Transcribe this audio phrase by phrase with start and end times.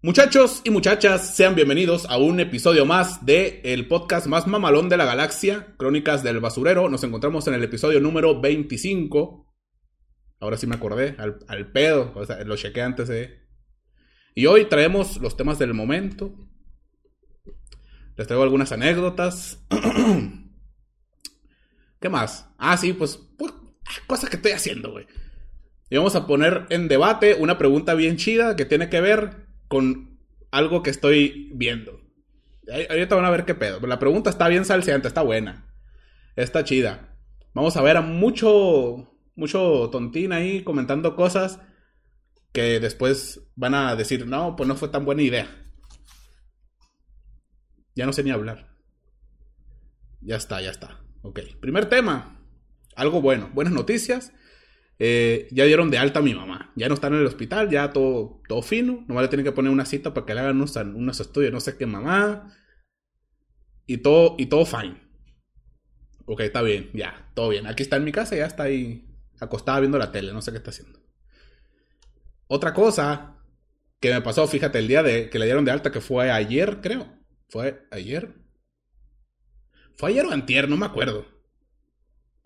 [0.00, 4.96] Muchachos y muchachas, sean bienvenidos a un episodio más de el podcast más mamalón de
[4.96, 6.88] la galaxia, Crónicas del Basurero.
[6.88, 9.52] Nos encontramos en el episodio número 25.
[10.38, 13.40] Ahora sí me acordé, al, pedo, o sea, lo chequé antes de...
[14.36, 16.32] Y hoy traemos los temas del momento.
[18.16, 19.66] Les traigo algunas anécdotas.
[22.00, 22.48] ¿Qué más?
[22.56, 23.52] Ah, sí, pues, pues
[24.06, 25.06] cosas que estoy haciendo, güey.
[25.90, 30.18] Y vamos a poner en debate una pregunta bien chida que tiene que ver con
[30.50, 32.00] algo que estoy viendo.
[32.90, 33.80] Ahorita van a ver qué pedo.
[33.86, 35.72] La pregunta está bien salseante, está buena.
[36.36, 37.16] Está chida.
[37.54, 41.60] Vamos a ver a mucho, mucho tontín ahí comentando cosas
[42.52, 45.48] que después van a decir, no, pues no fue tan buena idea.
[47.94, 48.76] Ya no sé ni hablar.
[50.20, 51.00] Ya está, ya está.
[51.22, 51.40] Ok.
[51.60, 52.40] Primer tema.
[52.94, 53.50] Algo bueno.
[53.54, 54.32] Buenas noticias.
[54.98, 56.72] Eh, ya dieron de alta a mi mamá.
[56.74, 59.04] Ya no está en el hospital, ya todo, todo fino.
[59.06, 61.60] Nomás le tienen que poner una cita para que le hagan unos, unos estudios, no
[61.60, 62.54] sé qué mamá.
[63.86, 65.00] Y todo, y todo fine.
[66.26, 67.66] Ok, está bien, ya, todo bien.
[67.66, 69.08] Aquí está en mi casa, ya está ahí
[69.40, 70.98] acostada viendo la tele, no sé qué está haciendo.
[72.48, 73.36] Otra cosa
[74.00, 76.80] que me pasó, fíjate, el día de que le dieron de alta, que fue ayer,
[76.82, 77.08] creo.
[77.48, 78.34] ¿Fue ayer?
[79.96, 80.68] ¿Fue ayer o antier?
[80.68, 81.26] No me acuerdo.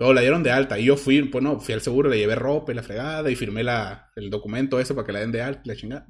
[0.03, 0.81] Luego la dieron de alta.
[0.81, 3.37] Y yo fui, pues no, fui al seguro, le llevé ropa y la fregada y
[3.37, 6.09] firmé la, el documento ese para que la den de alta la chingada.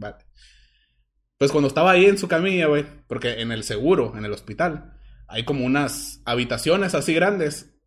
[1.36, 4.98] Pues cuando estaba ahí en su camilla, güey, porque en el seguro, en el hospital,
[5.28, 7.78] hay como unas habitaciones así grandes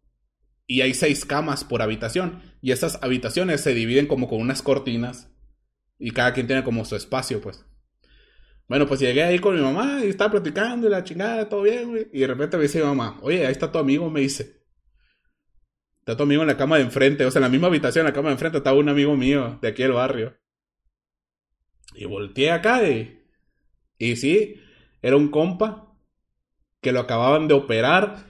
[0.67, 2.39] y hay seis camas por habitación.
[2.61, 5.31] Y esas habitaciones se dividen como con unas cortinas
[5.97, 7.65] y cada quien tiene como su espacio, pues.
[8.67, 11.89] Bueno, pues llegué ahí con mi mamá y estaba platicando y la chingada, todo bien,
[11.89, 12.09] güey.
[12.13, 14.64] Y de repente me dice mi mamá, oye, ahí está tu amigo, me dice.
[16.05, 18.11] Está tu amigo en la cama de enfrente, o sea, en la misma habitación, en
[18.11, 20.37] la cama de enfrente, estaba un amigo mío de aquí del barrio.
[21.95, 23.23] Y volteé acá y.
[23.97, 24.61] Y sí,
[25.01, 25.97] era un compa
[26.79, 28.23] que lo acababan de operar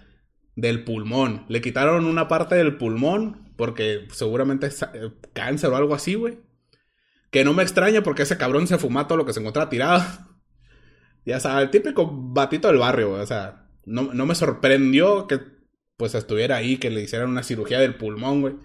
[0.55, 1.43] del pulmón.
[1.49, 6.39] Le quitaron una parte del pulmón porque seguramente es eh, cáncer o algo así, güey.
[7.29, 10.01] Que no me extraña porque ese cabrón se fumó todo lo que se encontraba tirado.
[11.25, 13.21] ya sabes, el típico batito del barrio, güey.
[13.21, 15.54] O sea, no, no me sorprendió que
[15.97, 18.55] pues estuviera ahí, que le hicieran una cirugía del pulmón, güey.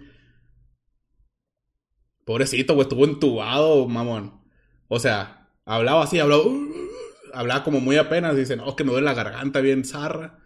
[2.25, 4.41] Pobrecito, güey, estuvo entubado, mamón.
[4.87, 6.43] O sea, hablaba así, hablaba,
[7.33, 10.39] hablaba como muy apenas, dicen, oh, que me duele la garganta bien zarra.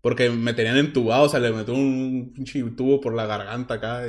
[0.00, 4.02] Porque me tenían entubado, o sea, le metió un pinche tubo por la garganta acá.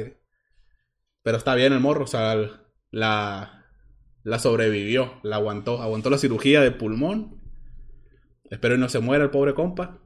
[1.23, 2.35] Pero está bien el morro, o sea,
[2.91, 3.65] la,
[4.23, 7.41] la sobrevivió, la aguantó, aguantó la cirugía de pulmón.
[8.49, 9.99] Espero que no se muera el pobre compa.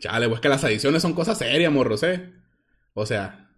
[0.00, 2.32] Chale, pues que las adiciones son cosas serias, morros, ¿eh?
[2.94, 3.50] O sea,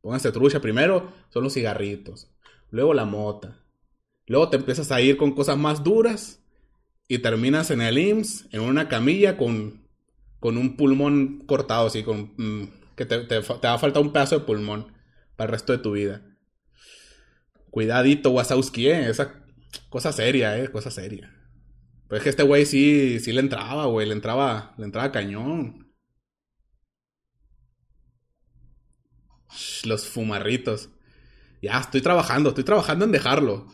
[0.00, 0.60] pónganse trucha.
[0.60, 2.30] Primero son los cigarritos,
[2.70, 3.58] luego la mota.
[4.26, 6.42] Luego te empiezas a ir con cosas más duras
[7.08, 9.88] y terminas en el IMSS, en una camilla con,
[10.40, 14.12] con un pulmón cortado, así, con, mm, que te, te, te va a faltar un
[14.12, 14.92] pedazo de pulmón
[15.36, 16.22] para el resto de tu vida.
[17.70, 19.08] Cuidadito, Wasowski, ¿eh?
[19.08, 19.44] Esa
[19.88, 20.68] cosa seria, ¿eh?
[20.70, 21.41] Cosa seria.
[22.12, 25.90] Pues es que este güey sí, sí le entraba, güey, le entraba, le entraba cañón.
[29.84, 30.90] Los fumarritos.
[31.62, 33.66] Ya, estoy trabajando, estoy trabajando en dejarlo.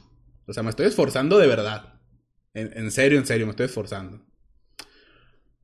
[0.47, 2.01] O sea, me estoy esforzando de verdad.
[2.55, 4.25] En, serio, en serio, me estoy esforzando.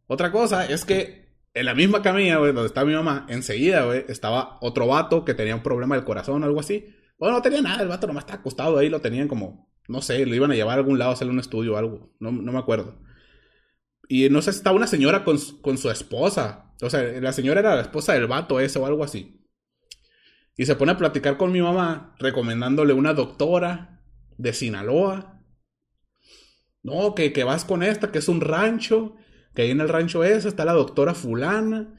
[0.09, 4.05] Otra cosa es que en la misma camilla, güey, donde estaba mi mamá, enseguida, güey,
[4.09, 6.93] estaba otro vato que tenía un problema del corazón o algo así.
[7.21, 10.25] Bueno, no tenía nada, el vato nomás estaba acostado ahí, lo tenían como no sé,
[10.25, 12.11] lo iban a llevar a algún lado a hacerle un estudio o algo.
[12.19, 12.99] No, me acuerdo.
[14.09, 16.75] Y no sé estaba una señora con, su esposa.
[16.81, 19.41] O sea, la señora era la esposa del vato ese o algo así.
[20.57, 24.03] Y se pone a platicar con mi mamá, recomendándole una doctora
[24.39, 25.43] de Sinaloa.
[26.83, 29.17] No, que, que vas con esta, que es un rancho,
[29.55, 31.95] que ahí en el rancho ese está la doctora fulana.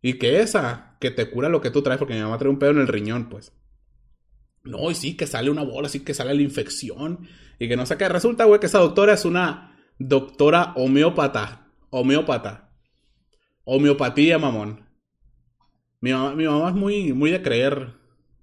[0.00, 2.58] Y que esa, que te cura lo que tú traes, porque mi mamá trae un
[2.58, 3.52] pedo en el riñón, pues.
[4.64, 7.26] No, y sí, que sale una bola, sí que sale la infección.
[7.58, 8.08] Y que no sé qué.
[8.08, 11.68] Resulta, güey, que esa doctora es una doctora homeópata.
[11.90, 12.72] Homeópata.
[13.64, 14.88] Homeopatía, mamón.
[16.00, 17.94] Mi mamá, mi mamá es muy, muy de creer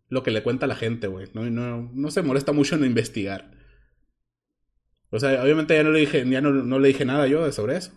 [0.08, 1.28] lo que le cuenta la gente, güey.
[1.34, 3.52] No, no, no se molesta mucho en investigar.
[5.12, 7.78] O sea, obviamente ya no le dije, ya no, no le dije nada yo sobre
[7.78, 7.92] eso.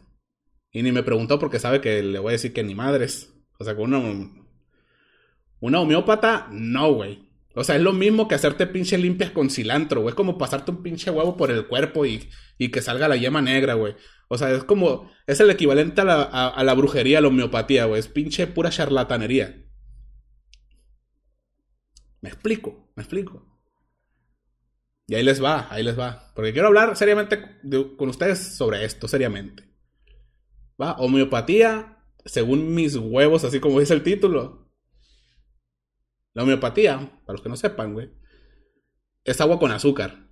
[0.73, 3.33] Y ni me preguntó porque sabe que le voy a decir que ni madres.
[3.59, 4.31] O sea, con una,
[5.61, 7.32] una homeópata, no, güey.
[7.55, 10.11] O sea, es lo mismo que hacerte pinche limpias con cilantro, güey.
[10.11, 12.29] Es como pasarte un pinche huevo por el cuerpo y,
[12.59, 13.95] y que salga la yema negra, güey.
[14.29, 15.11] O sea, es como.
[15.27, 18.01] Es el equivalente a la, a, la brujería, a la homeopatía, güey.
[18.01, 19.67] Es pinche pura charlatanería.
[22.23, 23.53] Me explico, me explico.
[25.07, 26.33] Y ahí les va, ahí les va.
[26.35, 27.61] Porque quiero hablar seriamente
[27.99, 29.69] con ustedes sobre esto, seriamente.
[30.81, 30.93] ¿Va?
[30.93, 34.62] Homeopatía, según mis huevos, así como dice el título.
[36.35, 38.11] La homeopatía, para los que no sepan, güey,
[39.25, 40.29] es agua con azúcar.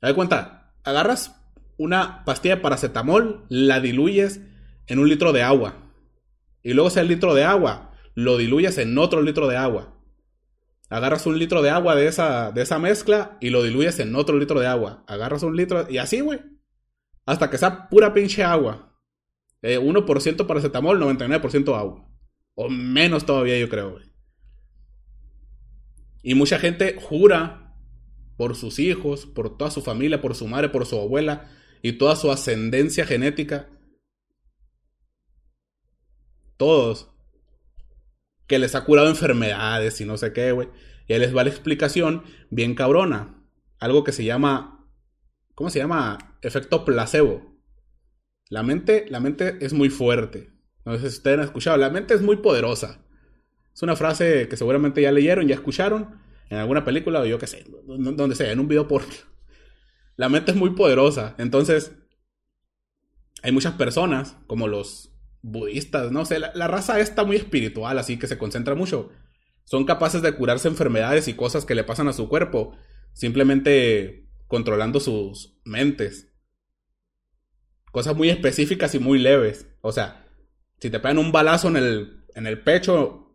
[0.00, 0.74] ¿Te cuenta?
[0.84, 1.36] Agarras
[1.76, 4.40] una pastilla de paracetamol, la diluyes
[4.86, 5.92] en un litro de agua.
[6.62, 9.96] Y luego ese litro de agua lo diluyes en otro litro de agua.
[10.88, 14.36] Agarras un litro de agua de esa, de esa mezcla y lo diluyes en otro
[14.36, 15.04] litro de agua.
[15.06, 16.40] Agarras un litro y así, güey.
[17.26, 18.98] Hasta que sea pura pinche agua.
[19.62, 22.08] 1% eh, paracetamol, 99% agua.
[22.54, 24.09] O menos todavía, yo creo, güey.
[26.22, 27.74] Y mucha gente jura
[28.36, 31.50] por sus hijos, por toda su familia, por su madre, por su abuela
[31.82, 33.68] y toda su ascendencia genética.
[36.56, 37.10] Todos.
[38.46, 40.68] Que les ha curado enfermedades y no sé qué, güey.
[41.06, 43.42] Y ahí les va la explicación bien cabrona.
[43.78, 44.86] Algo que se llama.
[45.54, 46.38] ¿Cómo se llama?
[46.42, 47.60] Efecto placebo.
[48.48, 50.52] La mente, la mente es muy fuerte.
[50.84, 51.76] No sé si ustedes han escuchado.
[51.76, 53.04] La mente es muy poderosa.
[53.74, 57.46] Es una frase que seguramente ya leyeron, ya escucharon en alguna película o yo qué
[57.46, 59.02] sé, donde sea, en un video por...
[60.16, 61.92] La mente es muy poderosa, entonces
[63.42, 68.18] hay muchas personas, como los budistas, no sé, la, la raza está muy espiritual, así
[68.18, 69.10] que se concentra mucho.
[69.64, 72.76] Son capaces de curarse enfermedades y cosas que le pasan a su cuerpo,
[73.12, 76.28] simplemente controlando sus mentes.
[77.92, 79.68] Cosas muy específicas y muy leves.
[79.80, 80.26] O sea,
[80.80, 83.29] si te pegan un balazo en el, en el pecho,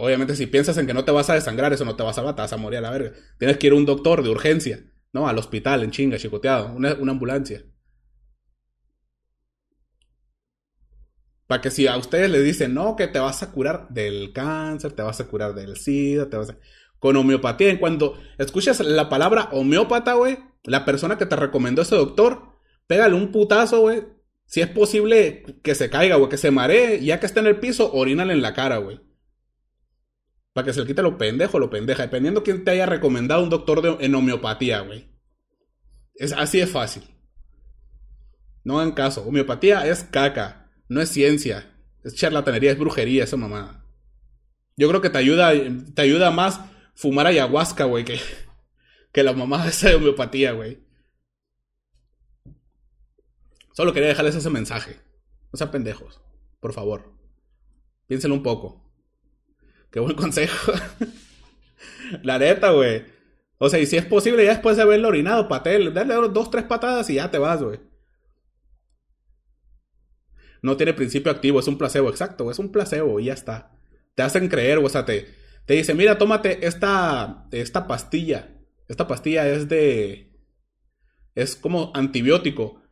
[0.00, 2.22] Obviamente, si piensas en que no te vas a desangrar, eso no te vas a
[2.22, 3.12] matar, vas a morir a la verga.
[3.36, 5.26] Tienes que ir a un doctor de urgencia, ¿no?
[5.26, 7.64] Al hospital, en chinga, chicoteado, una, ambulancia.
[11.48, 14.92] Para que si a ustedes les dicen, no, que te vas a curar del cáncer,
[14.92, 16.56] te vas a curar del SIDA, te vas a...
[17.00, 21.96] Con homeopatía, en cuando escuchas la palabra homeópata, güey, la persona que te recomendó ese
[21.96, 24.04] doctor, pégale un putazo, güey.
[24.46, 27.58] Si es posible que se caiga, güey, que se maree, ya que está en el
[27.58, 29.07] piso, orínale en la cara, güey.
[30.58, 32.02] Para que se le quite lo pendejo lo pendeja.
[32.02, 35.08] Dependiendo quién te haya recomendado un doctor de, en homeopatía, güey.
[36.16, 37.04] Es, así de fácil.
[38.64, 39.22] No hagan caso.
[39.22, 40.68] Homeopatía es caca.
[40.88, 41.72] No es ciencia.
[42.02, 43.84] Es charlatanería, es brujería, esa mamada.
[44.76, 45.52] Yo creo que te ayuda,
[45.94, 46.60] te ayuda más
[46.96, 48.18] fumar ayahuasca, güey, que,
[49.12, 50.84] que la mamada esa de homeopatía, güey.
[53.74, 54.98] Solo quería dejarles ese mensaje.
[55.52, 56.20] No sean pendejos.
[56.58, 57.12] Por favor.
[58.08, 58.87] Piénsenlo un poco.
[59.90, 60.72] Qué buen consejo.
[62.22, 63.04] la neta, güey.
[63.58, 66.64] O sea, y si es posible, ya después de haberlo orinado, patel, dale dos, tres
[66.64, 67.80] patadas y ya te vas, güey.
[70.62, 73.76] No tiene principio activo, es un placebo, exacto, es un placebo y ya está.
[74.14, 75.34] Te hacen creer, o sea, te,
[75.66, 78.48] te dicen, mira, tómate esta, esta pastilla.
[78.88, 80.32] Esta pastilla es de.
[81.34, 82.82] Es como antibiótico.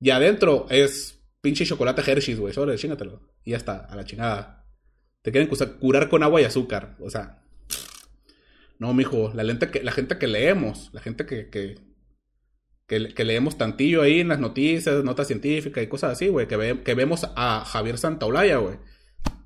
[0.00, 2.54] Y adentro es pinche chocolate Hershey's, güey.
[2.54, 3.20] Sobre, chingatelo.
[3.44, 4.63] Y ya está, a la chingada.
[5.24, 5.50] Te quieren
[5.80, 6.96] curar con agua y azúcar.
[7.00, 7.42] O sea,
[8.78, 14.38] no, mijo, la, gente que leemos, la gente que, que, leemos tantillo ahí en las
[14.38, 18.76] noticias, notas científicas y cosas así, güey, que, vemos a Javier Santaolalla, güey.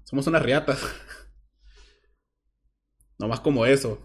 [0.03, 0.83] Somos unas riatas.
[3.21, 4.05] no más como eso.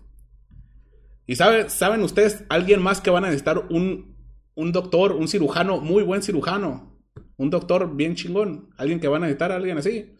[1.25, 4.15] Y saben, saben ustedes, alguien más que van a necesitar un,
[4.53, 7.01] un doctor, un cirujano, muy buen cirujano.
[7.35, 8.69] Un doctor bien chingón.
[8.77, 10.15] Alguien que van a necesitar, alguien así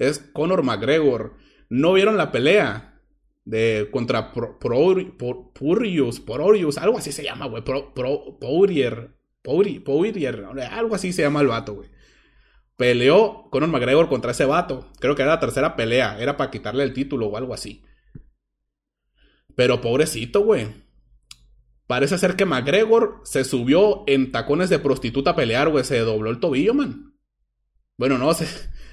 [0.00, 1.36] es Conor McGregor.
[1.68, 2.86] ¿No vieron la pelea?
[3.44, 4.58] De contra Pro,
[5.54, 7.62] Purius, algo así se llama, güey.
[7.62, 7.94] Pro,
[8.40, 11.88] Poirier, Poirier, algo así se llama el vato, güey.
[12.76, 14.90] Peleó Conor McGregor contra ese vato.
[15.00, 16.18] Creo que era la tercera pelea.
[16.18, 17.84] Era para quitarle el título o algo así.
[19.54, 20.66] Pero pobrecito, güey.
[21.86, 25.84] Parece ser que McGregor se subió en tacones de prostituta a pelear, güey.
[25.84, 27.14] Se dobló el tobillo, man.
[27.98, 28.46] Bueno, no, se,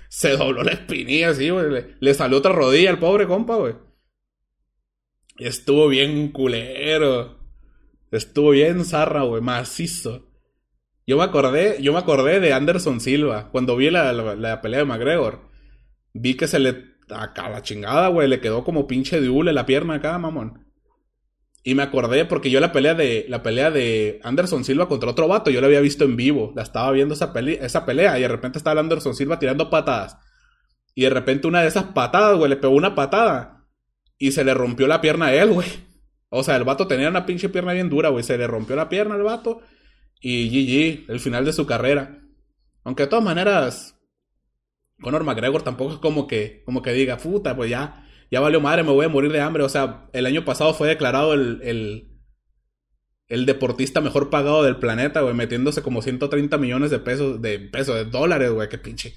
[0.10, 1.96] se dobló la espinilla así, güey.
[2.00, 3.76] Le, salió otra rodilla al pobre compa, güey.
[5.38, 7.38] Estuvo bien culero.
[8.12, 10.30] Estuvo bien zarra, güey, macizo.
[11.06, 13.50] Yo me acordé, yo me acordé de Anderson Silva.
[13.52, 15.50] Cuando vi la, la, pelea de McGregor.
[16.14, 16.98] Vi que se le.
[17.10, 18.28] Acá la chingada, güey.
[18.28, 20.67] Le quedó como pinche de hule la pierna acá, mamón.
[21.68, 25.28] Y me acordé porque yo la pelea de la pelea de Anderson Silva contra otro
[25.28, 28.30] vato, yo la había visto en vivo, la estaba viendo esa, esa pelea y de
[28.30, 30.18] repente estaba Anderson Silva tirando patadas.
[30.96, 33.66] Y de repente una de esas patadas, güey, le pegó una patada
[34.18, 35.68] y se le rompió la pierna a él, güey.
[36.30, 38.88] O sea, el vato tenía una pinche pierna bien dura, güey, se le rompió la
[38.88, 39.60] pierna al vato
[40.22, 42.22] y GG, el final de su carrera.
[42.86, 44.00] Aunque de todas maneras
[45.02, 48.84] Conor McGregor tampoco es como que como que diga, "Puta, pues ya ya valió madre,
[48.84, 49.64] me voy a morir de hambre.
[49.64, 52.08] O sea, el año pasado fue declarado el,
[53.28, 57.96] el deportista mejor pagado del planeta, güey, metiéndose como 130 millones de pesos, de pesos,
[57.96, 59.16] de dólares, güey, qué pinche.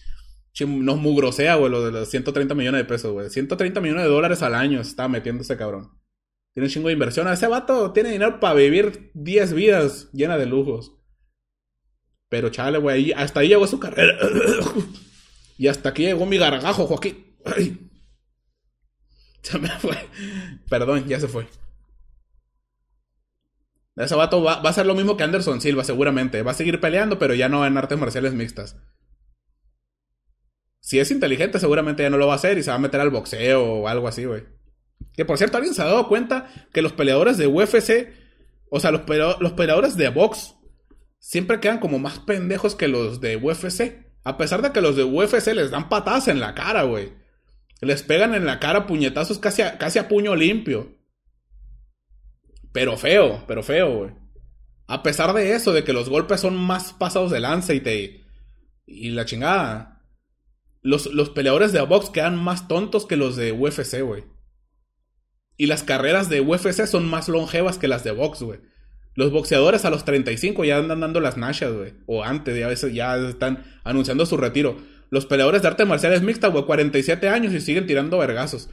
[0.66, 3.30] Nos mugrosea, güey, lo de los 130 millones de pesos, güey.
[3.30, 5.90] 130 millones de dólares al año está metiendo ese cabrón.
[6.52, 7.28] Tiene un chingo de inversión.
[7.28, 10.96] Ese vato tiene dinero para vivir 10 vidas llenas de lujos.
[12.28, 14.18] Pero chale, güey, hasta ahí llegó su carrera.
[15.58, 17.38] y hasta aquí llegó mi gargajo, Joaquín.
[19.42, 19.96] Se fue.
[20.68, 21.46] Perdón, ya se fue.
[23.96, 26.42] Ese vato va, a ser lo mismo que Anderson Silva, seguramente.
[26.42, 28.76] Va a seguir peleando, pero ya no en artes marciales mixtas.
[30.80, 33.00] Si es inteligente, seguramente ya no lo va a hacer y se va a meter
[33.00, 34.44] al boxeo o algo así, güey.
[35.14, 38.08] Que por cierto, ¿alguien se ha dado cuenta que los peleadores de UFC,
[38.70, 39.02] o sea, los,
[39.40, 40.54] los peleadores de box,
[41.18, 44.06] siempre quedan como más pendejos que los de UFC?
[44.24, 47.12] A pesar de que los de UFC les dan patadas en la cara, güey.
[47.80, 51.00] Les pegan en la cara puñetazos casi a puño limpio.
[52.72, 54.10] Pero feo, pero feo, güey.
[54.86, 58.24] A pesar de eso, de que los golpes son más pasados de lanza y te.
[58.86, 60.02] Y la chingada.
[60.82, 64.24] Los, peleadores de box quedan más tontos que los de UFC, güey.
[65.56, 68.60] Y las carreras de UFC son más longevas que las de box, güey.
[69.14, 71.92] Los boxeadores a los 35 ya andan dando las nashas, güey.
[72.06, 74.76] O antes, ya, veces ya están anunciando su retiro.
[75.10, 78.70] Los peleadores de artes marciales mixtas, güey, 47 años y siguen tirando vergazos.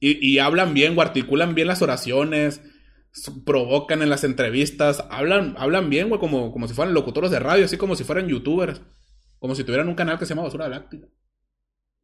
[0.00, 2.62] Y, hablan bien, o articulan bien las oraciones,
[3.44, 7.64] provocan en las entrevistas, hablan, hablan bien, güey, como, como si fueran locutores de radio,
[7.64, 8.80] así como si fueran youtubers.
[9.40, 11.08] Como si tuvieran un canal que se llama Basura Láctica.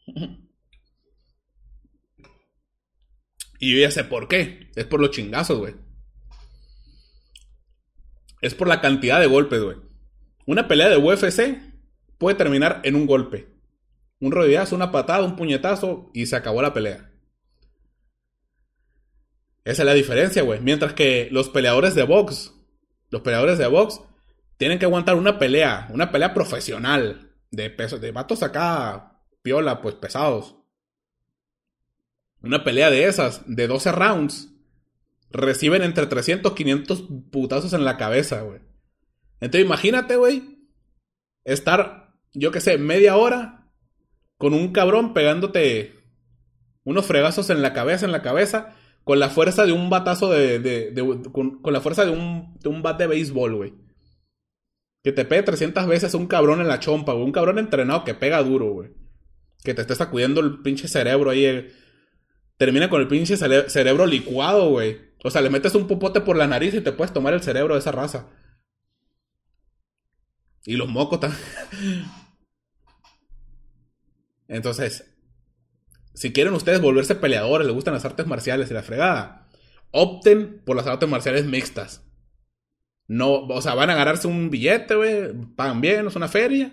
[3.61, 4.71] y yo ya sé por qué.
[4.75, 5.76] Es por los chingazos, güey.
[8.40, 9.76] Es por la cantidad de golpes, güey.
[10.47, 11.74] Una pelea de UFC
[12.18, 13.49] puede terminar en un golpe.
[14.21, 17.11] Un rodillazo, una patada, un puñetazo y se acabó la pelea.
[19.64, 20.61] Esa es la diferencia, güey.
[20.61, 22.54] Mientras que los peleadores de box,
[23.11, 24.00] los peleadores de box,
[24.56, 29.94] tienen que aguantar una pelea, una pelea profesional, de peso, de vatos acá, piola, pues
[29.94, 30.56] pesados.
[32.42, 34.50] Una pelea de esas, de 12 rounds,
[35.30, 38.61] reciben entre 300 y 500 putazos en la cabeza, güey.
[39.40, 40.68] Entonces imagínate, güey,
[41.44, 42.03] estar,
[42.35, 43.71] yo qué sé, media hora
[44.37, 45.95] con un cabrón pegándote
[46.85, 48.75] unos fregazos en la cabeza, en la cabeza,
[49.05, 50.93] con la fuerza de un batazo de.
[51.33, 53.75] con, la fuerza de un, de un bat de béisbol, güey.
[55.03, 57.25] Que te pegue 300 veces un cabrón en la chompa, güey.
[57.25, 58.91] Un cabrón entrenado que pega duro, güey.
[59.62, 61.45] Que te esté sacudiendo el pinche cerebro ahí.
[61.45, 61.73] Eh.
[62.57, 64.99] Termina con el pinche cerebro licuado, güey.
[65.23, 67.75] O sea, le metes un popote por la nariz y te puedes tomar el cerebro
[67.75, 68.31] de esa raza.
[70.64, 71.41] Y los mocos también.
[74.48, 75.14] Entonces,
[76.14, 79.48] si quieren ustedes volverse peleadores, les gustan las artes marciales y la fregada,
[79.90, 82.02] opten por las artes marciales mixtas.
[83.06, 86.72] No, o sea, van a ganarse un billete, güey, pagan bien, es una feria,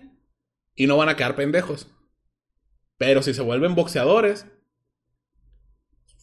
[0.76, 1.88] y no van a quedar pendejos.
[2.98, 4.46] Pero si se vuelven boxeadores,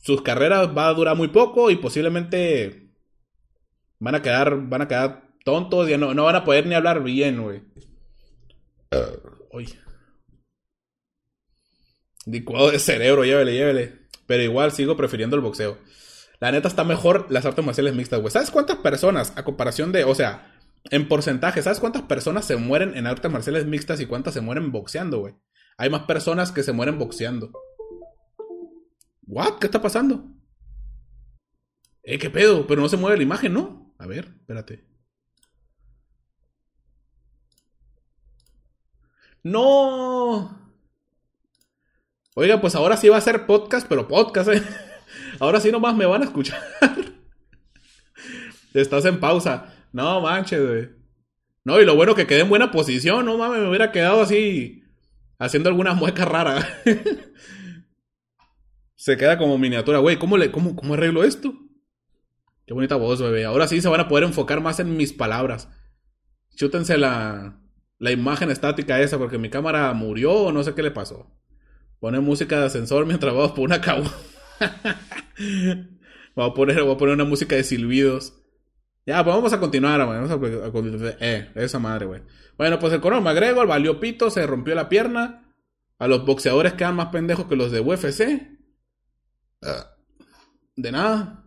[0.00, 2.94] sus carreras va a durar muy poco y posiblemente
[3.98, 7.02] van a quedar, van a quedar tontos y no, no van a poder ni hablar
[7.02, 7.62] bien, güey.
[9.52, 9.74] Uy.
[12.30, 13.98] Licuado de cerebro, llévele, llévele.
[14.26, 15.78] Pero igual sigo prefiriendo el boxeo.
[16.40, 18.30] La neta está mejor las artes marciales mixtas, güey.
[18.30, 20.54] ¿Sabes cuántas personas, a comparación de, o sea,
[20.90, 24.70] en porcentaje, ¿sabes cuántas personas se mueren en artes marciales mixtas y cuántas se mueren
[24.70, 25.34] boxeando, güey?
[25.78, 27.50] Hay más personas que se mueren boxeando.
[29.26, 29.58] ¿What?
[29.58, 30.24] ¿Qué está pasando?
[32.02, 32.66] Eh, ¿qué pedo?
[32.66, 33.94] Pero no se mueve la imagen, ¿no?
[33.98, 34.84] A ver, espérate.
[39.42, 40.67] No.
[42.40, 44.62] Oiga, pues ahora sí va a ser podcast, pero podcast, ¿eh?
[45.40, 46.62] Ahora sí nomás me van a escuchar.
[48.74, 49.74] Estás en pausa.
[49.92, 50.88] No manches, güey.
[51.64, 54.84] No, y lo bueno que quedé en buena posición, no mames, me hubiera quedado así
[55.40, 56.64] haciendo alguna mueca rara.
[58.94, 60.16] se queda como miniatura, güey.
[60.16, 61.52] ¿Cómo, le, cómo, ¿Cómo arreglo esto?
[62.66, 63.46] Qué bonita voz, bebé.
[63.46, 65.68] Ahora sí se van a poder enfocar más en mis palabras.
[66.54, 67.60] Chútense la,
[67.98, 71.34] la imagen estática esa porque mi cámara murió o no sé qué le pasó.
[72.00, 74.12] Pone música de ascensor mientras vamos por una cagua.
[76.34, 78.34] voy, a poner, voy a poner una música de silbidos.
[79.04, 82.22] Ya, pues vamos a continuar, Vamos a, eh, esa madre, güey.
[82.56, 85.54] Bueno, pues el Conor McGregor valió pito, se rompió la pierna.
[85.98, 88.58] A los boxeadores quedan más pendejos que los de UFC.
[89.62, 89.96] Ah,
[90.76, 91.44] de nada.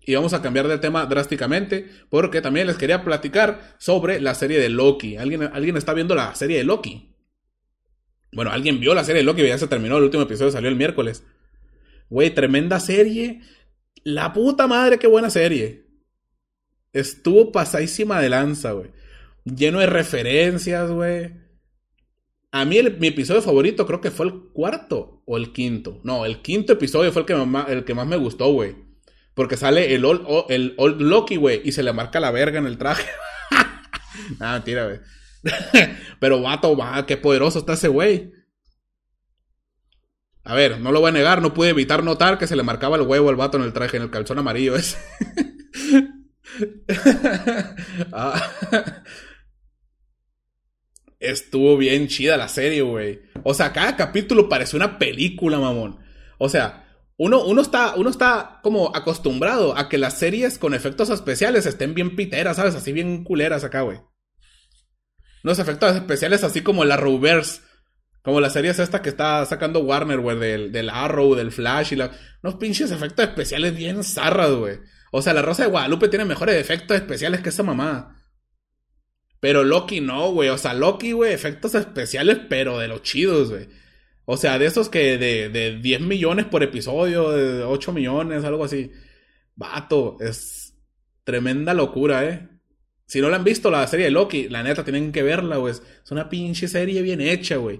[0.00, 4.60] Y vamos a cambiar de tema drásticamente porque también les quería platicar sobre la serie
[4.60, 5.16] de Loki.
[5.16, 7.15] ¿Alguien, ¿alguien está viendo la serie de Loki?
[8.36, 10.76] Bueno, alguien vio la serie de Loki, ya se terminó, el último episodio salió el
[10.76, 11.24] miércoles.
[12.10, 13.40] Güey, tremenda serie.
[14.04, 15.86] La puta madre, qué buena serie.
[16.92, 18.90] Estuvo pasadísima de lanza, güey.
[19.46, 21.32] Lleno de referencias, güey.
[22.52, 26.02] A mí mi episodio favorito creo que fue el cuarto o el quinto.
[26.04, 28.76] No, el quinto episodio fue el que más, el que más me gustó, güey.
[29.32, 32.66] Porque sale el old, el old Loki, güey, y se le marca la verga en
[32.66, 33.08] el traje.
[34.40, 35.00] ah, tira, güey.
[36.20, 38.32] Pero vato, va, qué poderoso está ese güey.
[40.44, 42.96] A ver, no lo voy a negar, no pude evitar notar que se le marcaba
[42.96, 44.98] el huevo al vato en el traje, en el calzón amarillo ese.
[48.12, 48.40] Ah.
[51.18, 53.20] Estuvo bien chida la serie, güey.
[53.42, 55.98] O sea, cada capítulo parece una película, mamón.
[56.38, 56.86] O sea,
[57.16, 61.94] uno, uno, está, uno está como acostumbrado a que las series con efectos especiales estén
[61.94, 62.74] bien piteras, ¿sabes?
[62.74, 63.98] Así bien culeras acá, güey.
[65.44, 67.60] Unos efectos especiales así como la Reverse.
[68.22, 71.96] Como la serie es que está sacando Warner, güey, del, del Arrow, del Flash y
[71.96, 72.10] la...
[72.42, 74.80] Unos pinches efectos especiales bien zarras, güey.
[75.12, 78.20] O sea, la Rosa de Guadalupe tiene mejores efectos especiales que esa mamá.
[79.38, 80.48] Pero Loki no, güey.
[80.48, 83.68] O sea, Loki, güey, efectos especiales, pero de los chidos, güey.
[84.24, 88.64] O sea, de esos que de, de 10 millones por episodio, de 8 millones, algo
[88.64, 88.90] así.
[89.54, 90.74] Vato, es
[91.22, 92.48] tremenda locura, ¿eh?
[93.06, 95.72] Si no la han visto, la serie de Loki, la neta, tienen que verla, güey.
[95.72, 97.78] Es una pinche serie bien hecha, güey.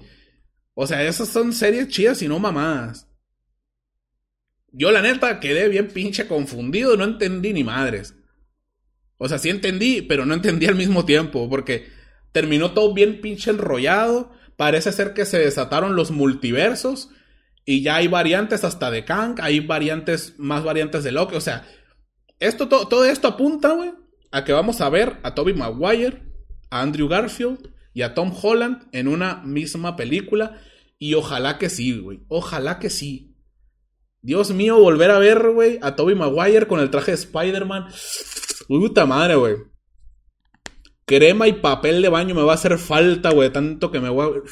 [0.74, 3.08] O sea, esas son series chidas y no mamadas.
[4.70, 8.14] Yo, la neta, quedé bien pinche confundido, no entendí ni madres.
[9.18, 11.88] O sea, sí entendí, pero no entendí al mismo tiempo, porque
[12.32, 14.32] terminó todo bien pinche enrollado.
[14.56, 17.10] Parece ser que se desataron los multiversos
[17.64, 21.34] y ya hay variantes hasta de Kang, hay variantes, más variantes de Loki.
[21.34, 21.66] O sea,
[22.38, 23.92] esto, todo esto apunta, güey,
[24.32, 26.22] a que vamos a ver a Toby Maguire,
[26.70, 30.60] a Andrew Garfield y a Tom Holland en una misma película.
[30.98, 32.24] Y ojalá que sí, güey.
[32.28, 33.36] Ojalá que sí.
[34.22, 37.86] Dios mío, volver a ver, güey, a Toby Maguire con el traje de Spider-Man.
[38.66, 39.56] Puta madre, güey.
[41.04, 43.52] Crema y papel de baño me va a hacer falta, güey.
[43.52, 44.42] Tanto que me voy a...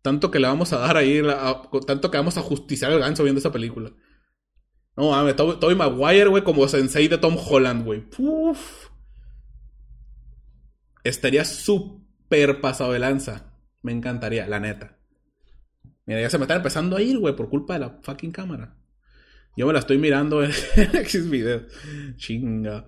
[0.00, 1.20] Tanto que le vamos a dar ahí.
[1.86, 3.92] Tanto que vamos a justiciar el ganso viendo esa película.
[4.96, 8.04] No mames, Toby, Maguire, güey, como sensei de Tom Holland, güey.
[11.04, 13.52] Estaría súper pasado de lanza.
[13.82, 14.98] Me encantaría, la neta.
[16.06, 18.74] Mira, ya se me está empezando a ir, güey, por culpa de la fucking cámara.
[19.56, 21.64] Yo me la estoy mirando en X videos.
[22.16, 22.86] Chinga.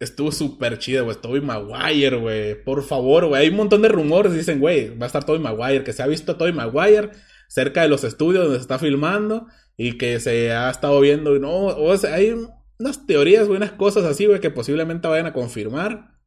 [0.00, 1.16] Estuvo súper chido, güey.
[1.20, 2.64] Toby Maguire, güey.
[2.64, 3.42] Por favor, güey.
[3.42, 4.32] Hay un montón de rumores.
[4.32, 5.84] Dicen, güey, va a estar Toby Maguire.
[5.84, 7.10] Que se ha visto Toby Maguire
[7.46, 9.46] cerca de los estudios donde se está filmando.
[9.82, 11.36] Y que se ha estado viendo.
[11.40, 11.74] No,
[12.08, 12.36] hay
[12.78, 16.20] unas teorías, güey, unas cosas así, güey, que posiblemente vayan a confirmar.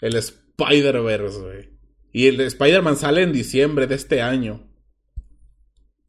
[0.00, 1.78] El Spider-Verse, güey.
[2.12, 4.66] Y el Spider-Man sale en diciembre de este año.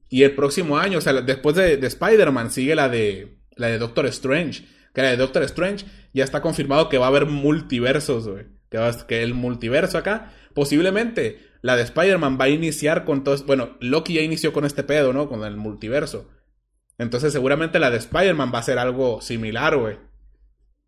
[0.07, 4.05] Y el próximo año, o sea, después de, Spider-Man, sigue la de, la de Doctor
[4.05, 4.63] Strange.
[4.93, 8.45] Que la de Doctor Strange ya está confirmado que va a haber multiversos, güey.
[8.69, 13.37] Que, que el multiverso acá, posiblemente la de Spider-Man va a iniciar con todo.
[13.45, 15.27] Bueno, Loki ya inició con este pedo, ¿no?
[15.27, 16.29] Con el multiverso.
[16.97, 19.97] Entonces, seguramente la de Spider-Man va a ser algo similar, güey.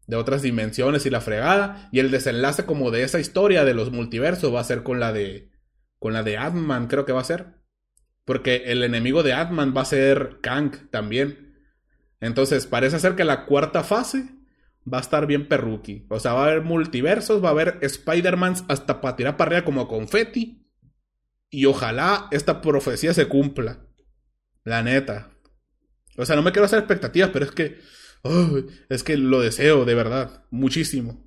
[0.08, 1.90] De otras dimensiones y la fregada.
[1.92, 5.14] Y el desenlace, como de esa historia de los multiversos, va a ser con la
[5.14, 5.52] de.
[6.00, 7.60] Con la de Ant-Man, creo que va a ser.
[8.26, 11.56] Porque el enemigo de Ant-Man va a ser Kang también.
[12.22, 14.30] Entonces, parece ser que la cuarta fase
[14.92, 16.06] va a estar bien perruqui.
[16.10, 19.66] O sea, va a haber multiversos, va a haber Spider-Mans hasta para tirar para arriba
[19.66, 20.59] como confeti.
[21.50, 23.86] Y ojalá esta profecía se cumpla.
[24.64, 25.32] La neta.
[26.18, 27.80] O sea, no me quiero hacer expectativas, pero es que.
[28.90, 30.46] es que lo deseo, de verdad.
[30.52, 31.26] Muchísimo.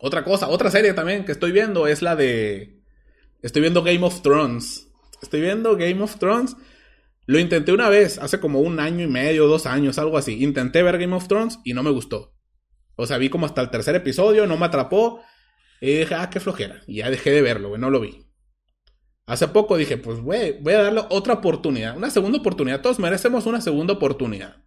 [0.00, 2.82] Otra cosa, otra serie también que estoy viendo es la de.
[3.42, 4.88] Estoy viendo Game of Thrones.
[5.22, 6.56] Estoy viendo Game of Thrones.
[7.26, 10.42] Lo intenté una vez, hace como un año y medio, dos años, algo así.
[10.42, 12.34] Intenté ver Game of Thrones y no me gustó.
[12.96, 15.22] O sea, vi como hasta el tercer episodio, no me atrapó.
[15.80, 16.82] Y dije, ah, qué flojera.
[16.86, 18.27] Y ya dejé de verlo, no lo vi.
[19.28, 21.94] Hace poco dije, pues, güey, voy a darle otra oportunidad.
[21.94, 22.80] Una segunda oportunidad.
[22.80, 24.64] Todos merecemos una segunda oportunidad.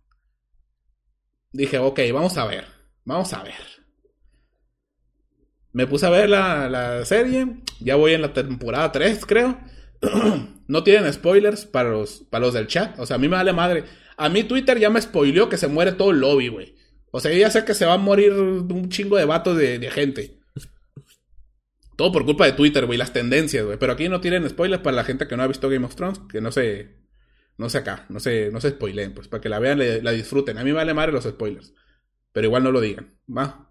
[1.52, 2.65] Dije, ok, vamos a ver.
[3.04, 3.56] Vamos a ver.
[5.74, 7.47] Me puse a ver la, la serie.
[7.80, 9.58] Ya voy en la temporada 3, creo.
[10.67, 13.00] no tienen spoilers para los, para los del chat.
[13.00, 13.86] O sea, a mí me vale madre.
[14.15, 16.76] A mí Twitter ya me spoileó que se muere todo el lobby, güey.
[17.10, 19.89] O sea, ya sé que se va a morir un chingo de vatos de, de
[19.89, 20.40] gente.
[22.01, 23.77] Todo por culpa de Twitter, güey, las tendencias, güey.
[23.77, 26.19] Pero aquí no tienen spoilers para la gente que no ha visto Game of Thrones,
[26.31, 26.97] que no se.
[27.59, 30.57] No sé acá, no se, no se spoileen, pues, para que la vean, la disfruten.
[30.57, 31.75] A mí me vale madre los spoilers.
[32.31, 33.69] Pero igual no lo digan, ¿va?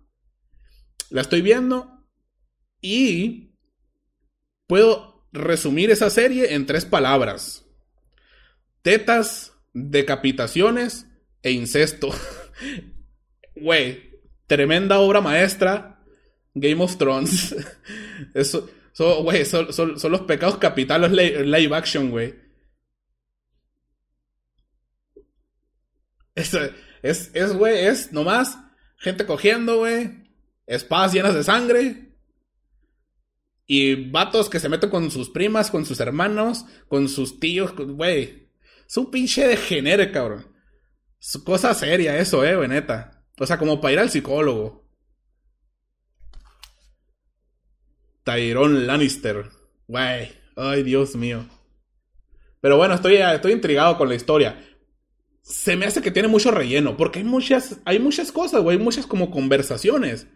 [1.11, 2.07] La estoy viendo
[2.81, 3.57] y
[4.69, 7.67] puedo resumir esa serie en tres palabras.
[8.83, 11.09] Tetas, decapitaciones
[11.43, 12.11] e incesto.
[13.57, 16.00] güey, tremenda obra maestra.
[16.55, 17.55] Game of Thrones.
[18.35, 18.69] Eso,
[19.23, 22.35] güey, son, los pecados capitales live, action, güey.
[26.35, 26.55] Es,
[27.03, 28.59] es, es, güey, es nomás
[28.97, 30.11] gente cogiendo, güey.
[30.67, 32.11] Espadas llenas de sangre.
[33.67, 38.51] Y vatos que se meten con sus primas, con sus hermanos, con sus tíos, güey.
[38.87, 40.47] Es un pinche de genere, cabrón.
[41.21, 43.25] Es cosa seria eso, eh, güey, neta.
[43.39, 44.80] O sea, como para ir al psicólogo.
[48.25, 49.47] Tyrone Lannister.
[49.87, 50.33] Güey.
[50.57, 51.47] Ay, Dios mío.
[52.61, 54.65] Pero bueno, estoy, estoy intrigado con la historia.
[55.43, 56.97] Se me hace que tiene mucho relleno.
[56.97, 58.77] Porque hay muchas, hay muchas cosas, güey.
[58.77, 60.27] Hay muchas como conversaciones.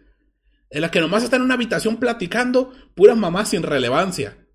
[0.69, 4.45] En las que nomás están en una habitación platicando puras mamás sin relevancia.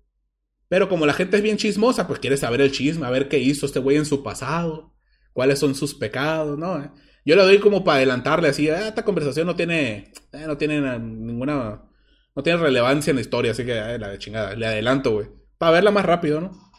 [0.71, 3.39] Pero como la gente es bien chismosa, pues quiere saber el chisme, a ver qué
[3.39, 4.93] hizo este güey en su pasado,
[5.33, 6.93] cuáles son sus pecados, ¿no?
[7.25, 10.79] Yo le doy como para adelantarle así, ah, esta conversación no tiene, eh, no tiene
[10.97, 11.90] ninguna
[12.35, 15.27] no tiene relevancia en la historia, así que la de chingada, le adelanto, güey.
[15.57, 16.71] Para verla más rápido, ¿no?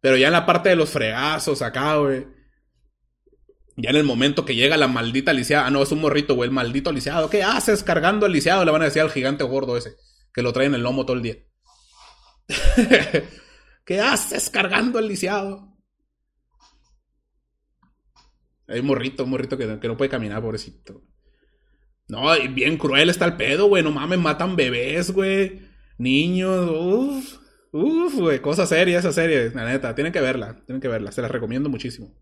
[0.00, 2.26] Pero ya en la parte de los fregazos acá, güey.
[3.76, 5.66] Ya en el momento que llega la maldita lisiada.
[5.66, 6.48] Ah, no, es un morrito, güey.
[6.48, 7.28] El maldito lisiado.
[7.28, 8.64] ¿Qué haces cargando al lisiado?
[8.64, 9.96] Le van a decir al gigante gordo ese.
[10.32, 11.36] Que lo trae en el lomo todo el día.
[13.84, 15.76] ¿Qué haces cargando al lisiado?
[18.68, 21.02] Hay un morrito, un morrito que, que no puede caminar, pobrecito.
[22.08, 23.82] No, bien cruel está el pedo, güey.
[23.82, 25.62] No mames, matan bebés, güey.
[25.98, 27.38] Niños, uff.
[27.72, 28.40] Uff, güey.
[28.40, 29.94] Cosa seria esa serie, la neta.
[29.94, 31.12] Tienen que verla, tienen que verla.
[31.12, 32.14] Se la recomiendo muchísimo.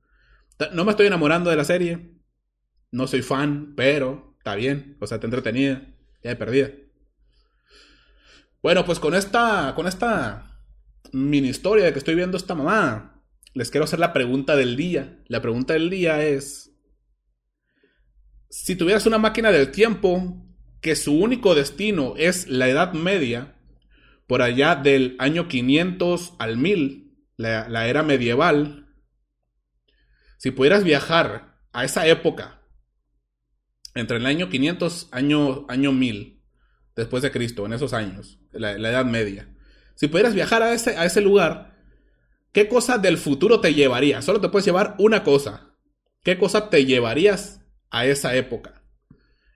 [0.72, 2.12] No me estoy enamorando de la serie.
[2.90, 4.96] No soy fan, pero está bien.
[5.00, 5.82] O sea, está entretenida.
[6.22, 6.70] Ya he perdida.
[8.62, 10.58] Bueno, pues con esta, con esta
[11.12, 15.22] mini historia de que estoy viendo esta mamá, les quiero hacer la pregunta del día.
[15.28, 16.73] La pregunta del día es,
[18.54, 20.40] si tuvieras una máquina del tiempo
[20.80, 23.56] que su único destino es la Edad Media,
[24.28, 28.94] por allá del año 500 al 1000, la, era medieval,
[30.38, 32.62] si pudieras viajar a esa época,
[33.96, 36.40] entre el año 500 año, año 1000,
[36.94, 39.52] después de Cristo, en esos años, la, Edad Media,
[39.96, 41.76] si pudieras viajar a ese, a ese lugar,
[42.52, 44.22] ¿qué cosa del futuro te llevaría?
[44.22, 45.72] Solo te puedes llevar una cosa.
[46.22, 47.63] ¿Qué cosa te llevarías
[47.94, 48.82] a esa época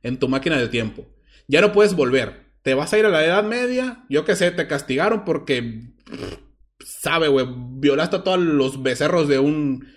[0.02, 1.06] en tu máquina del tiempo.
[1.48, 2.46] Ya no puedes volver.
[2.62, 5.92] Te vas a ir a la Edad Media, yo qué sé, te castigaron porque,
[6.84, 9.88] sabe, güey, violaste a todos los becerros de un,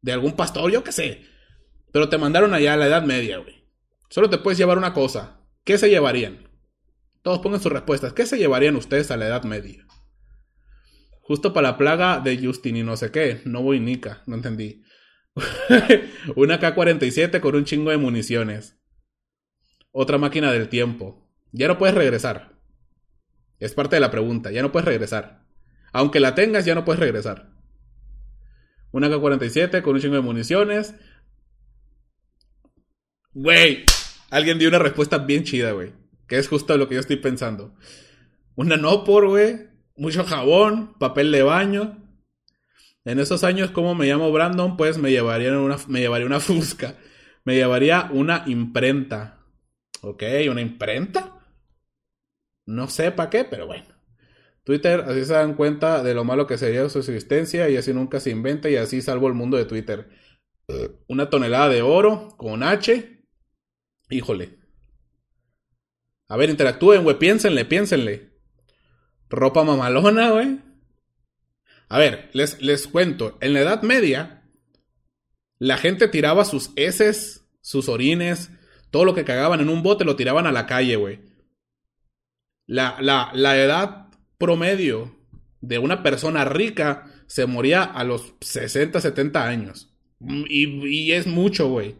[0.00, 1.22] de algún pastor, yo qué sé.
[1.92, 3.64] Pero te mandaron allá a la Edad Media, güey.
[4.08, 5.40] Solo te puedes llevar una cosa.
[5.64, 6.48] ¿Qué se llevarían?
[7.22, 8.12] Todos pongan sus respuestas.
[8.14, 9.86] ¿Qué se llevarían ustedes a la Edad Media?
[11.20, 13.42] Justo para la plaga de Justin y no sé qué.
[13.44, 14.82] No voy nica, no entendí.
[16.36, 18.76] una K-47 con un chingo de municiones.
[19.90, 21.28] Otra máquina del tiempo.
[21.52, 22.58] Ya no puedes regresar.
[23.58, 24.50] Es parte de la pregunta.
[24.50, 25.44] Ya no puedes regresar.
[25.92, 27.50] Aunque la tengas, ya no puedes regresar.
[28.90, 30.94] Una K-47 con un chingo de municiones.
[33.32, 33.84] Güey.
[34.30, 35.92] Alguien dio una respuesta bien chida, güey.
[36.26, 37.74] Que es justo lo que yo estoy pensando.
[38.54, 39.68] Una no por, güey.
[39.96, 42.07] Mucho jabón, papel de baño,
[43.08, 46.96] en esos años, como me llamo Brandon, pues me llevaría una, me llevaría una fusca.
[47.44, 49.38] Me llevaría una imprenta.
[50.02, 51.34] Ok, una imprenta.
[52.66, 53.86] No sé para qué, pero bueno.
[54.62, 58.20] Twitter, así se dan cuenta de lo malo que sería su existencia y así nunca
[58.20, 60.10] se inventa y así salvo el mundo de Twitter.
[61.06, 63.24] Una tonelada de oro con H.
[64.10, 64.58] Híjole.
[66.28, 68.34] A ver, interactúen, güey, piénsenle, piénsenle.
[69.30, 70.67] Ropa mamalona, güey.
[71.88, 73.38] A ver, les, les cuento.
[73.40, 74.42] En la Edad Media,
[75.58, 78.50] la gente tiraba sus heces, sus orines,
[78.90, 81.20] todo lo que cagaban en un bote lo tiraban a la calle, güey.
[82.66, 85.16] La, la, la edad promedio
[85.60, 89.94] de una persona rica se moría a los 60, 70 años.
[90.20, 91.96] Y, y es mucho, güey.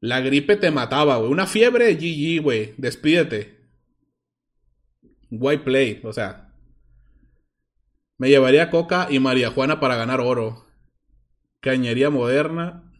[0.00, 1.30] La gripe te mataba, güey.
[1.30, 2.74] Una fiebre, GG, güey.
[2.76, 3.56] Despídete.
[5.30, 6.45] White play, o sea,
[8.18, 10.66] me llevaría Coca y María Juana para ganar oro.
[11.60, 12.90] Cañería moderna.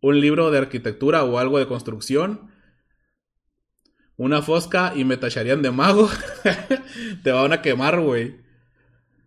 [0.00, 2.50] Un libro de arquitectura o algo de construcción.
[4.16, 6.08] Una fosca y me tacharían de mago.
[7.22, 8.40] Te van a quemar, güey.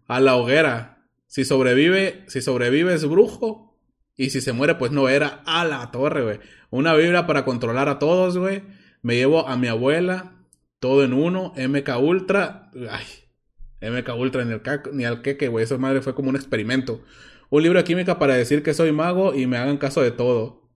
[0.08, 1.08] A la hoguera.
[1.28, 3.78] Si sobrevive, si sobrevive es brujo.
[4.18, 5.44] Y si se muere, pues no era.
[5.46, 6.40] A la torre, güey.
[6.70, 8.64] Una vibra para controlar a todos, güey.
[9.02, 10.46] Me llevo a mi abuela.
[10.80, 11.54] Todo en uno.
[11.56, 12.72] MK Ultra.
[12.90, 13.27] Ay.
[13.82, 14.56] MK Ultra ni,
[14.94, 15.64] ni al queque, güey.
[15.64, 17.04] Esa madre fue como un experimento.
[17.50, 20.70] Un libro de química para decir que soy mago y me hagan caso de todo.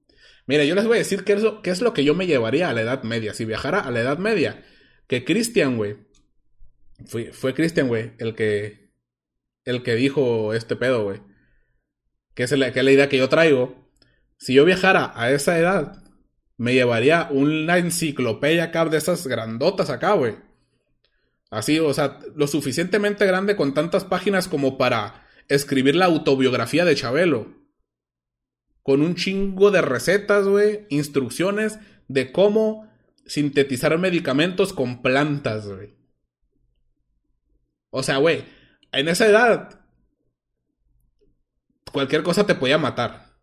[0.47, 2.27] Mira, yo les voy a decir qué es, lo, qué es lo que yo me
[2.27, 3.33] llevaría a la Edad Media.
[3.33, 4.63] Si viajara a la Edad Media,
[5.07, 5.97] que Cristian, güey.
[7.05, 8.91] Fue, fue Cristian, güey, el que.
[9.63, 11.21] El que dijo este pedo, güey.
[12.33, 13.89] Que es, la, que es la idea que yo traigo.
[14.37, 16.03] Si yo viajara a esa edad,
[16.57, 20.35] me llevaría una enciclopedia acá de esas grandotas acá, güey.
[21.51, 26.95] Así, o sea, lo suficientemente grande con tantas páginas como para escribir la autobiografía de
[26.95, 27.53] Chabelo.
[28.83, 32.89] Con un chingo de recetas, güey, instrucciones de cómo
[33.25, 35.93] sintetizar medicamentos con plantas, güey.
[37.89, 38.45] O sea, güey,
[38.93, 39.81] en esa edad
[41.91, 43.35] cualquier cosa te podía matar.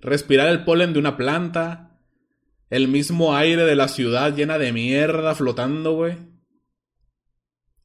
[0.00, 2.00] Respirar el polen de una planta,
[2.70, 6.31] el mismo aire de la ciudad llena de mierda flotando, güey.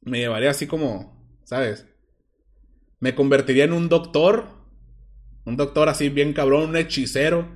[0.08, 1.86] Me llevaría así como, ¿sabes?
[2.98, 4.48] Me convertiría en un doctor,
[5.44, 7.48] un doctor así bien cabrón, un hechicero,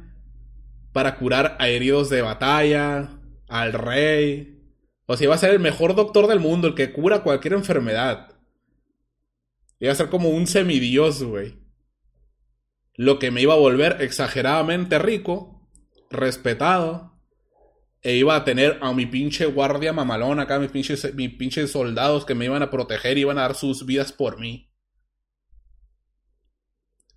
[0.93, 4.63] para curar a heridos de batalla, al rey.
[5.07, 8.39] O sea, iba a ser el mejor doctor del mundo, el que cura cualquier enfermedad.
[9.81, 11.59] Iba a ser como un semidios, güey.
[12.95, 15.69] Lo que me iba a volver exageradamente rico,
[16.11, 17.12] respetado,
[18.03, 22.25] e iba a tener a mi pinche guardia mamalón acá, mis pinches, mis pinches soldados
[22.25, 24.73] que me iban a proteger y iban a dar sus vidas por mí.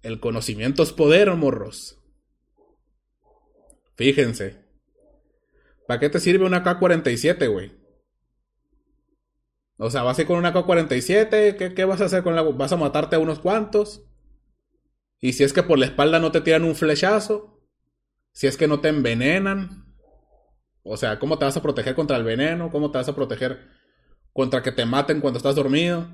[0.03, 1.99] El conocimiento es poder, morros.
[3.95, 4.63] Fíjense.
[5.87, 7.71] ¿Para qué te sirve una K-47, güey?
[9.77, 12.43] O sea, vas a ir con una K-47, ¿qué, ¿qué, vas a hacer con la...
[12.43, 14.07] ¿Vas a matarte a unos cuantos?
[15.19, 17.63] Y si es que por la espalda no te tiran un flechazo,
[18.31, 19.84] si es que no te envenenan,
[20.87, 22.69] o sea, ¿cómo te vas a proteger contra el veneno?
[22.69, 23.67] ¿Cómo te vas a proteger
[24.33, 26.07] contra que te maten cuando estás dormido?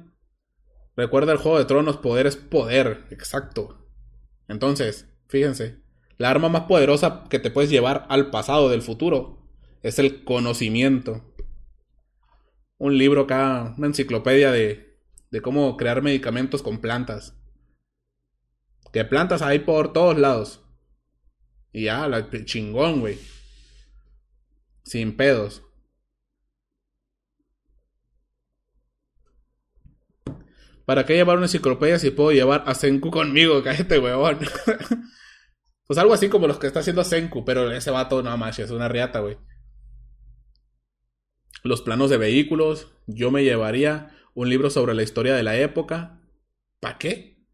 [0.95, 3.85] Recuerda el juego de tronos, poder es poder, exacto.
[4.47, 5.81] Entonces, fíjense,
[6.17, 9.45] la arma más poderosa que te puedes llevar al pasado del futuro
[9.83, 11.33] es el conocimiento.
[12.77, 14.97] Un libro acá, una enciclopedia de,
[15.31, 17.37] de cómo crear medicamentos con plantas.
[18.93, 20.63] Que plantas hay por todos lados.
[21.73, 23.17] Y ya, la chingón, güey.
[24.83, 25.63] Sin pedos.
[30.85, 33.63] ¿Para qué llevar una enciclopedia si puedo llevar a Senku conmigo?
[33.63, 34.39] Cállate, weón.
[35.87, 38.71] pues algo así como los que está haciendo Senku, pero ese vato no más, es
[38.71, 39.37] una riata, güey.
[41.63, 42.91] Los planos de vehículos.
[43.07, 46.21] Yo me llevaría un libro sobre la historia de la época.
[46.79, 47.45] ¿Para qué?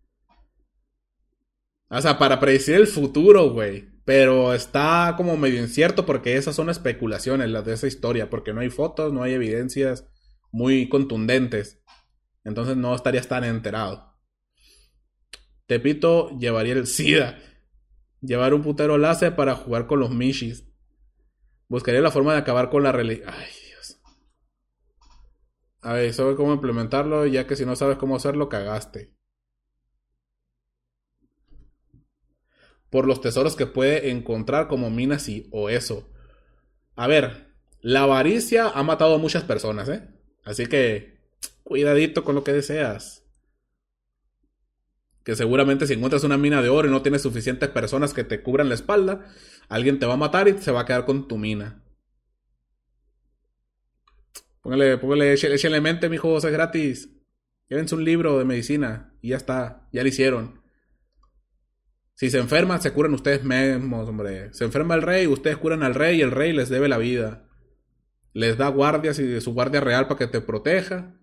[1.89, 3.96] O sea, para predecir el futuro, güey.
[4.08, 8.62] Pero está como medio incierto porque esas son especulaciones, las de esa historia, porque no
[8.62, 10.08] hay fotos, no hay evidencias
[10.50, 11.84] muy contundentes.
[12.46, 14.17] Entonces no estarías tan enterado.
[15.65, 17.38] Tepito llevaría el SIDA.
[18.22, 20.72] Llevar un putero láser para jugar con los Mishis.
[21.67, 23.30] Buscaría la forma de acabar con la religión.
[23.30, 24.00] Ay, Dios.
[25.82, 27.26] A ver, ¿sabes cómo implementarlo?
[27.26, 29.16] Ya que si no sabes cómo hacerlo, cagaste.
[32.89, 36.10] Por los tesoros que puede encontrar como minas y o eso.
[36.95, 40.08] A ver, la avaricia ha matado a muchas personas, ¿eh?
[40.43, 41.19] Así que
[41.63, 43.23] cuidadito con lo que deseas.
[45.23, 48.41] Que seguramente si encuentras una mina de oro y no tienes suficientes personas que te
[48.41, 49.26] cubran la espalda,
[49.67, 51.84] alguien te va a matar y se va a quedar con tu mina.
[54.62, 57.10] Póngale, póngale, échale mente, mijo, es gratis.
[57.69, 60.62] Llévense un libro de medicina y ya está, ya lo hicieron.
[62.17, 64.51] Si se enferman, se curan ustedes mismos, hombre.
[64.51, 67.47] Se enferma el rey, ustedes curan al rey y el rey les debe la vida.
[68.34, 71.15] Les da guardias y su guardia real para que te proteja,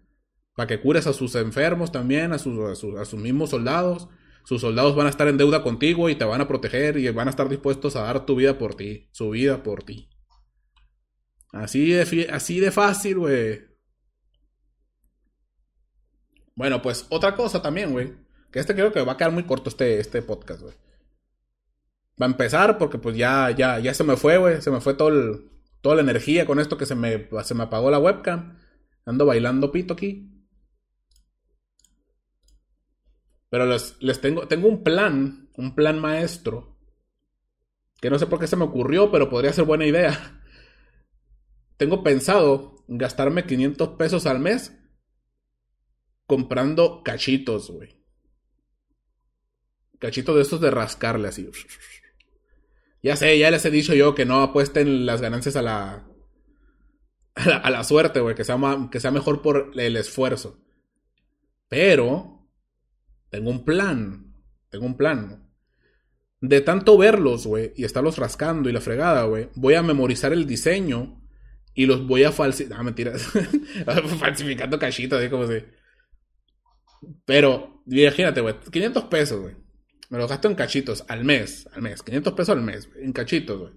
[0.54, 4.09] para que cures a sus enfermos también, a sus, mismos soldados.
[4.44, 7.26] Sus soldados van a estar en deuda contigo y te van a proteger y van
[7.26, 10.09] a estar dispuestos a dar tu vida por ti, su vida por ti.
[11.52, 13.62] Así de, así de fácil, güey.
[16.54, 18.23] Bueno, pues otra cosa también, güey.
[18.54, 20.76] Que este creo que va a quedar muy corto este, este podcast, güey.
[22.22, 24.62] Va a empezar porque pues ya, ya, ya se me fue, güey.
[24.62, 25.40] Se me fue todo
[25.80, 28.56] toda la energía con esto que se me, se me apagó la webcam.
[29.06, 30.30] Ando bailando pito aquí.
[33.50, 36.78] Pero les, les tengo, tengo un plan, un plan maestro.
[38.00, 40.40] Que no sé por qué se me ocurrió, pero podría ser buena idea.
[41.76, 44.78] Tengo pensado gastarme 500 pesos al mes
[46.28, 48.03] comprando cachitos, güey.
[49.98, 51.48] Cachitos de estos de rascarle así.
[53.02, 56.09] Ya sé, ya les he dicho yo que no apuesten las ganancias a la.
[57.35, 58.35] a la, suerte, güey.
[58.35, 58.59] Que sea,
[58.90, 60.59] que sea mejor por el esfuerzo.
[61.68, 62.48] Pero.
[63.30, 64.35] Tengo un plan.
[64.70, 65.48] Tengo un plan.
[66.40, 70.46] de tanto verlos, güey, y estarlos rascando y la fregada, güey, voy a memorizar el
[70.46, 71.24] diseño
[71.74, 72.80] y los voy a falsificar.
[72.80, 73.22] Ah, mentiras.
[74.18, 75.59] Falsificando cachitos, así como si.
[77.24, 79.63] Pero, imagínate, güey, 500 pesos, güey.
[80.14, 82.00] Me los gasto en cachitos al mes, al mes.
[82.05, 83.72] 500 pesos al mes, en cachitos, güey.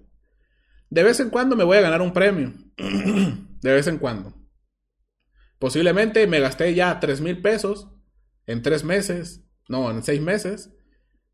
[0.88, 2.54] De vez en cuando me voy a ganar un premio.
[2.76, 4.32] de vez en cuando.
[5.58, 7.88] Posiblemente me gasté ya 3 mil pesos
[8.46, 9.48] en 3 meses.
[9.68, 10.70] No, en 6 meses.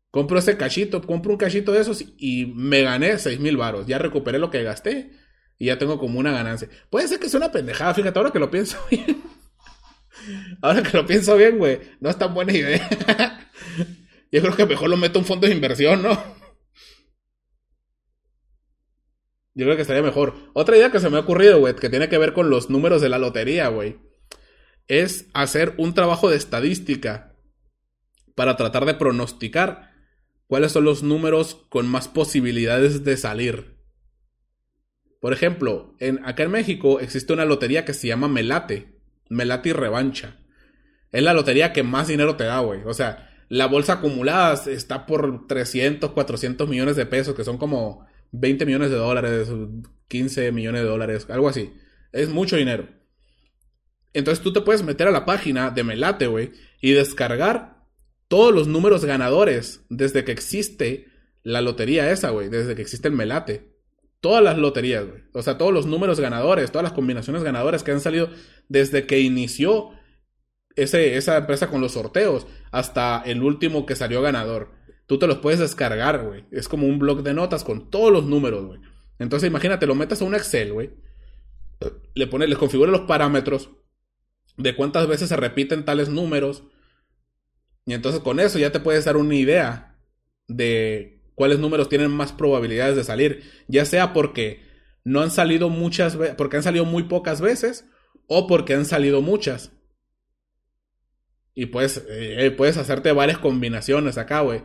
[0.09, 3.85] Compro ese cachito, compro un cachito de esos y me gané 6 mil varos.
[3.85, 5.11] Ya recuperé lo que gasté
[5.59, 6.67] y ya tengo como una ganancia.
[6.89, 9.21] Puede ser que sea una pendejada, fíjate, ahora que lo pienso bien.
[10.63, 13.51] ahora que lo pienso bien, güey, no es tan buena idea.
[14.31, 16.35] Yo creo que mejor lo meto en fondo de inversión, ¿no?
[19.55, 20.35] Yo creo que estaría mejor.
[20.53, 23.01] Otra idea que se me ha ocurrido, güey, que tiene que ver con los números
[23.01, 23.97] de la lotería, güey,
[24.87, 27.35] es hacer un trabajo de estadística
[28.35, 29.93] para tratar de pronosticar
[30.47, 33.75] cuáles son los números con más posibilidades de salir.
[35.21, 38.99] Por ejemplo, en, acá en México existe una lotería que se llama Melate.
[39.29, 40.37] Melate y Revancha.
[41.11, 42.81] Es la lotería que más dinero te da, güey.
[42.85, 48.05] O sea, la bolsa acumulada está por 300, 400 millones de pesos, que son como
[48.31, 49.49] 20 millones de dólares,
[50.07, 51.73] 15 millones de dólares, algo así.
[52.11, 52.87] Es mucho dinero.
[54.13, 57.83] Entonces tú te puedes meter a la página de Melate, güey, y descargar
[58.27, 61.07] todos los números ganadores desde que existe
[61.43, 63.75] la lotería esa, güey, desde que existe el Melate.
[64.21, 65.21] Todas las loterías, güey.
[65.33, 68.29] O sea, todos los números ganadores, todas las combinaciones ganadoras que han salido
[68.69, 69.91] desde que inició
[70.75, 74.71] ese, esa empresa con los sorteos hasta el último que salió ganador.
[75.07, 76.45] Tú te los puedes descargar, güey.
[76.51, 78.79] Es como un blog de notas con todos los números, güey.
[79.19, 80.91] Entonces imagínate, lo metes a un Excel, güey.
[82.13, 83.69] Le pones, les configura los parámetros
[84.57, 86.63] de cuántas veces se repiten tales números.
[87.85, 89.99] Y entonces con eso ya te puedes dar una idea
[90.47, 93.43] de cuáles números tienen más probabilidades de salir.
[93.67, 94.61] Ya sea porque
[95.03, 97.85] no han salido muchas veces, porque han salido muy pocas veces
[98.27, 99.71] o porque han salido muchas.
[101.55, 104.63] Y puedes, eh, puedes hacerte varias combinaciones acá, güey.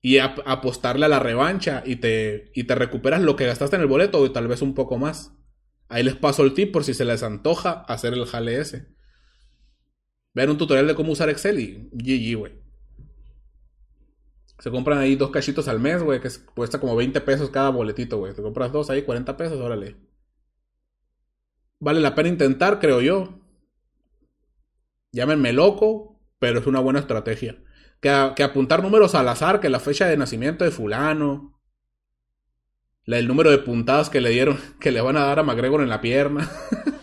[0.00, 3.88] Y apostarle a la revancha y te, y te recuperas lo que gastaste en el
[3.88, 5.32] boleto y tal vez un poco más.
[5.88, 8.88] Ahí les paso el tip por si se les antoja hacer el jale ese.
[10.34, 12.52] Vean un tutorial de cómo usar Excel y GG, güey.
[14.58, 18.18] Se compran ahí dos cachitos al mes, güey, que cuesta como 20 pesos cada boletito,
[18.18, 18.34] güey.
[18.34, 19.96] Te compras dos ahí, 40 pesos, órale.
[21.80, 23.37] Vale la pena intentar, creo yo.
[25.12, 27.56] Llámenme loco, pero es una buena estrategia.
[28.00, 31.60] Que, apuntar números al azar, que la fecha de nacimiento de fulano,
[33.06, 35.88] el número de puntadas que le dieron, que le van a dar a McGregor en
[35.88, 36.50] la pierna,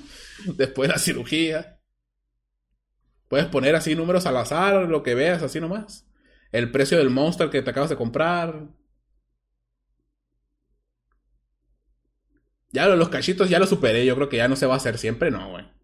[0.46, 1.80] después de la cirugía.
[3.28, 6.08] Puedes poner así números al azar, lo que veas, así nomás.
[6.52, 8.70] El precio del monster que te acabas de comprar.
[12.72, 14.98] Ya los cachitos ya lo superé, yo creo que ya no se va a hacer
[14.98, 15.75] siempre, no, güey.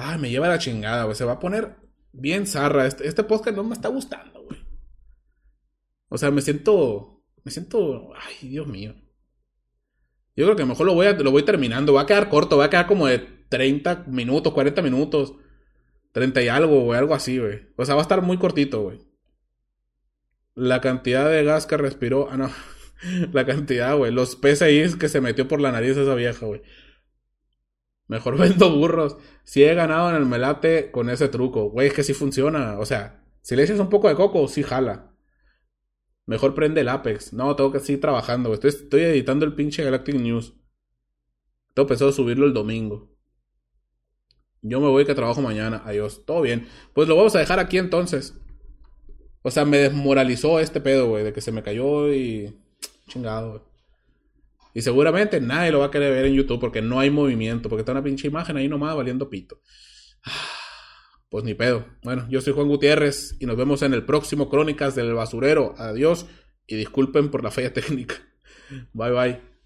[0.00, 1.16] Ay, me lleva la chingada, güey.
[1.16, 1.74] Se va a poner
[2.12, 2.86] bien zarra.
[2.86, 4.60] Este, este podcast no me está gustando, güey.
[6.08, 7.24] O sea, me siento.
[7.42, 8.12] Me siento.
[8.14, 8.94] Ay, Dios mío.
[10.36, 11.94] Yo creo que mejor lo voy, a, lo voy terminando.
[11.94, 15.34] Va a quedar corto, va a quedar como de 30 minutos, 40 minutos.
[16.12, 17.66] 30 y algo, güey, algo así, güey.
[17.76, 19.00] O sea, va a estar muy cortito, güey.
[20.54, 22.28] La cantidad de gas que respiró.
[22.30, 22.52] Ah, no.
[23.32, 24.12] La cantidad, güey.
[24.12, 26.62] Los PSIs que se metió por la nariz esa vieja, güey.
[28.08, 29.16] Mejor vendo burros.
[29.44, 31.70] Si he ganado en el melate con ese truco.
[31.70, 32.78] Güey, es que sí funciona.
[32.78, 35.14] O sea, si le echas un poco de coco, sí jala.
[36.26, 37.32] Mejor prende el Apex.
[37.32, 38.52] No, tengo que seguir trabajando.
[38.52, 40.54] Estoy, estoy editando el pinche Galactic News.
[41.74, 43.14] Tengo pensado subirlo el domingo.
[44.60, 45.82] Yo me voy que trabajo mañana.
[45.84, 46.24] Adiós.
[46.26, 46.66] Todo bien.
[46.92, 48.34] Pues lo vamos a dejar aquí entonces.
[49.42, 52.58] O sea, me desmoralizó este pedo, güey, de que se me cayó y.
[53.06, 53.67] Chingado, güey.
[54.74, 57.80] Y seguramente nadie lo va a querer ver en YouTube porque no hay movimiento, porque
[57.80, 59.60] está una pinche imagen ahí nomás valiendo pito.
[61.30, 61.84] Pues ni pedo.
[62.02, 65.74] Bueno, yo soy Juan Gutiérrez y nos vemos en el próximo Crónicas del Basurero.
[65.76, 66.24] Adiós
[66.66, 68.14] y disculpen por la falla técnica.
[68.94, 69.57] Bye bye.